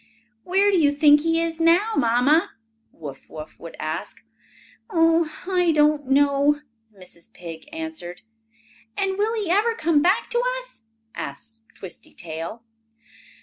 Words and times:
"Where 0.43 0.71
do 0.71 0.79
you 0.79 0.91
think 0.93 1.21
he 1.21 1.39
is 1.39 1.59
now, 1.59 1.91
Mamma?" 1.95 2.55
Wuff 2.91 3.29
Wuff 3.29 3.59
would 3.59 3.75
ask. 3.79 4.25
"Oh, 4.89 5.31
I 5.47 5.71
don't 5.71 6.09
know," 6.09 6.59
Mrs. 6.91 7.31
Pig 7.35 7.69
answered. 7.71 8.23
"And 8.97 9.19
will 9.19 9.35
he 9.39 9.51
ever 9.51 9.75
come 9.75 10.01
back 10.01 10.31
to 10.31 10.43
us?" 10.59 10.85
asked 11.13 11.61
Twisty 11.75 12.13
Tail. 12.13 12.63